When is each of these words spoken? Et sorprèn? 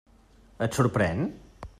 Et 0.67 0.79
sorprèn? 0.79 1.23